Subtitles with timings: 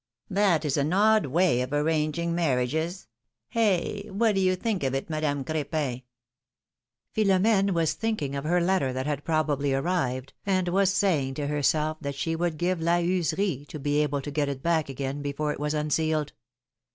[0.31, 3.07] That is an odd way of arranging marriages!
[3.49, 4.09] Hey!
[4.09, 6.01] what do you think of it, Madame Cr^pin?
[7.15, 11.97] Pliilom^ne was thinking of her letter that had probably arrived, and was saying to herself
[12.01, 15.51] that she would give La Heuserie to be able to get it back again before
[15.53, 16.33] it was un sealed.